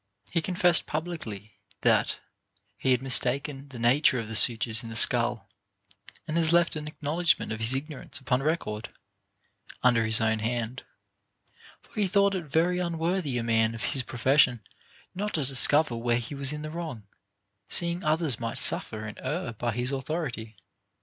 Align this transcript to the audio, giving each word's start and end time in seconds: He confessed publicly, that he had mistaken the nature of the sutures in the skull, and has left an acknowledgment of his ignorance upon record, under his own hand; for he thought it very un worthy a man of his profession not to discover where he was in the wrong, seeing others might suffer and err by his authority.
He 0.31 0.41
confessed 0.41 0.87
publicly, 0.87 1.59
that 1.81 2.17
he 2.75 2.89
had 2.89 3.03
mistaken 3.03 3.69
the 3.69 3.77
nature 3.77 4.17
of 4.19 4.27
the 4.29 4.33
sutures 4.35 4.81
in 4.81 4.89
the 4.89 4.95
skull, 4.95 5.47
and 6.27 6.37
has 6.37 6.51
left 6.51 6.75
an 6.75 6.87
acknowledgment 6.87 7.51
of 7.51 7.59
his 7.59 7.75
ignorance 7.75 8.19
upon 8.19 8.41
record, 8.41 8.89
under 9.83 10.03
his 10.03 10.19
own 10.19 10.39
hand; 10.39 10.81
for 11.83 11.93
he 12.01 12.07
thought 12.07 12.33
it 12.33 12.45
very 12.45 12.81
un 12.81 12.97
worthy 12.97 13.37
a 13.37 13.43
man 13.43 13.75
of 13.75 13.83
his 13.93 14.01
profession 14.01 14.61
not 15.13 15.35
to 15.35 15.45
discover 15.45 15.95
where 15.95 16.17
he 16.17 16.33
was 16.33 16.51
in 16.51 16.63
the 16.63 16.71
wrong, 16.71 17.03
seeing 17.69 18.03
others 18.03 18.39
might 18.39 18.57
suffer 18.57 19.05
and 19.05 19.19
err 19.21 19.53
by 19.53 19.71
his 19.71 19.91
authority. 19.91 20.55